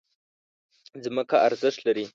[1.03, 2.05] ځمکه ارزښت لري.